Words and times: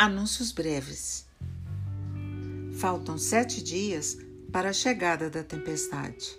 Anúncios 0.00 0.52
breves. 0.52 1.26
Faltam 2.78 3.18
sete 3.18 3.60
dias 3.60 4.16
para 4.52 4.70
a 4.70 4.72
chegada 4.72 5.28
da 5.28 5.42
tempestade. 5.42 6.38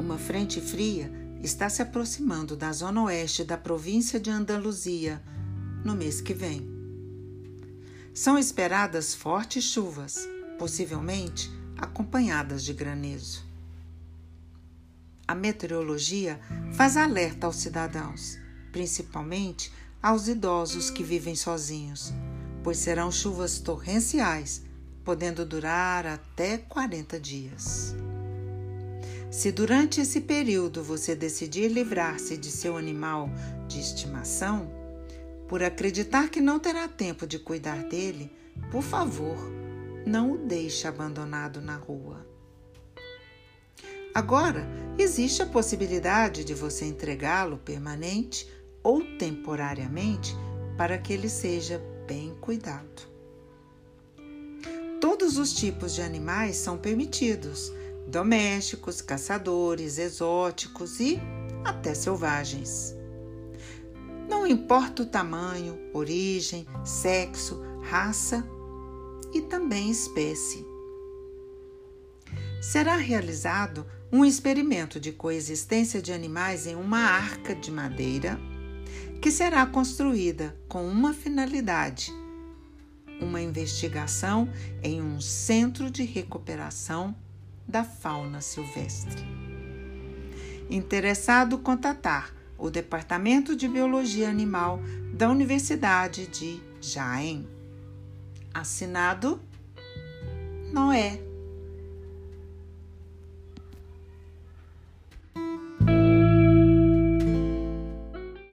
Uma 0.00 0.16
frente 0.16 0.58
fria 0.58 1.12
está 1.42 1.68
se 1.68 1.82
aproximando 1.82 2.56
da 2.56 2.72
zona 2.72 3.02
oeste 3.02 3.44
da 3.44 3.58
província 3.58 4.18
de 4.18 4.30
Andaluzia 4.30 5.22
no 5.84 5.94
mês 5.94 6.22
que 6.22 6.32
vem. 6.32 6.66
São 8.14 8.38
esperadas 8.38 9.12
fortes 9.12 9.64
chuvas, 9.64 10.26
possivelmente 10.58 11.50
acompanhadas 11.76 12.64
de 12.64 12.72
granizo. 12.72 13.44
A 15.26 15.34
meteorologia 15.34 16.40
faz 16.72 16.96
alerta 16.96 17.46
aos 17.46 17.56
cidadãos, 17.56 18.38
principalmente 18.72 19.70
aos 20.02 20.28
idosos 20.28 20.88
que 20.88 21.02
vivem 21.02 21.36
sozinhos 21.36 22.10
pois 22.68 22.76
serão 22.76 23.10
chuvas 23.10 23.58
torrenciais, 23.60 24.60
podendo 25.02 25.42
durar 25.46 26.06
até 26.06 26.58
40 26.58 27.18
dias. 27.18 27.96
Se 29.30 29.50
durante 29.50 30.02
esse 30.02 30.20
período 30.20 30.84
você 30.84 31.14
decidir 31.14 31.68
livrar-se 31.68 32.36
de 32.36 32.50
seu 32.50 32.76
animal 32.76 33.30
de 33.66 33.80
estimação, 33.80 34.70
por 35.48 35.62
acreditar 35.62 36.28
que 36.28 36.42
não 36.42 36.58
terá 36.58 36.86
tempo 36.86 37.26
de 37.26 37.38
cuidar 37.38 37.84
dele, 37.84 38.30
por 38.70 38.82
favor, 38.82 39.38
não 40.04 40.32
o 40.32 40.36
deixe 40.36 40.86
abandonado 40.86 41.62
na 41.62 41.76
rua. 41.76 42.26
Agora, 44.14 44.68
existe 44.98 45.42
a 45.42 45.46
possibilidade 45.46 46.44
de 46.44 46.52
você 46.52 46.84
entregá-lo 46.84 47.56
permanente 47.56 48.46
ou 48.82 49.00
temporariamente 49.16 50.36
para 50.76 50.98
que 50.98 51.14
ele 51.14 51.30
seja 51.30 51.82
bem 52.08 52.34
cuidado. 52.40 53.02
Todos 54.98 55.36
os 55.36 55.52
tipos 55.52 55.94
de 55.94 56.00
animais 56.00 56.56
são 56.56 56.78
permitidos: 56.78 57.70
domésticos, 58.08 59.02
caçadores, 59.02 59.98
exóticos 59.98 60.98
e 60.98 61.20
até 61.62 61.92
selvagens. 61.92 62.96
Não 64.26 64.46
importa 64.46 65.02
o 65.02 65.06
tamanho, 65.06 65.78
origem, 65.92 66.66
sexo, 66.82 67.60
raça 67.82 68.42
e 69.34 69.42
também 69.42 69.90
espécie. 69.90 70.66
Será 72.62 72.96
realizado 72.96 73.86
um 74.10 74.24
experimento 74.24 74.98
de 74.98 75.12
coexistência 75.12 76.00
de 76.00 76.12
animais 76.12 76.66
em 76.66 76.74
uma 76.74 77.00
arca 77.00 77.54
de 77.54 77.70
madeira 77.70 78.40
que 79.20 79.30
será 79.30 79.66
construída 79.66 80.56
com 80.68 80.86
uma 80.86 81.12
finalidade: 81.12 82.12
uma 83.20 83.40
investigação 83.40 84.48
em 84.82 85.02
um 85.02 85.20
centro 85.20 85.90
de 85.90 86.04
recuperação 86.04 87.14
da 87.66 87.84
fauna 87.84 88.40
silvestre. 88.40 89.22
Interessado 90.70 91.58
contatar 91.58 92.34
o 92.56 92.70
Departamento 92.70 93.54
de 93.54 93.68
Biologia 93.68 94.28
Animal 94.28 94.80
da 95.14 95.30
Universidade 95.30 96.26
de 96.26 96.60
Jaén. 96.80 97.46
Assinado 98.52 99.40
Noé. 100.72 101.27